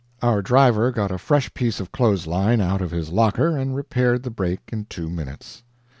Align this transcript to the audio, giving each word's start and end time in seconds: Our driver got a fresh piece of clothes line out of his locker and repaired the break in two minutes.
Our 0.23 0.41
driver 0.41 0.89
got 0.89 1.11
a 1.11 1.19
fresh 1.19 1.53
piece 1.53 1.79
of 1.79 1.91
clothes 1.91 2.25
line 2.25 2.59
out 2.59 2.81
of 2.81 2.89
his 2.89 3.11
locker 3.11 3.55
and 3.55 3.75
repaired 3.75 4.23
the 4.23 4.31
break 4.31 4.61
in 4.73 4.85
two 4.85 5.11
minutes. 5.11 5.61